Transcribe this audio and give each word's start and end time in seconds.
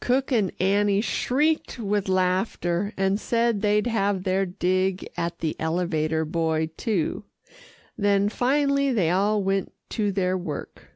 Cook 0.00 0.30
and 0.30 0.52
Annie 0.60 1.00
shrieked 1.00 1.78
with 1.78 2.10
laughter, 2.10 2.92
and 2.98 3.18
said 3.18 3.62
they'd 3.62 3.86
have 3.86 4.22
their 4.24 4.44
dig 4.44 5.08
at 5.16 5.38
the 5.38 5.56
elevator 5.58 6.26
boy 6.26 6.68
too, 6.76 7.24
then 7.96 8.28
finally 8.28 8.92
they 8.92 9.08
all 9.08 9.42
went 9.42 9.72
to 9.92 10.12
their 10.12 10.36
work. 10.36 10.88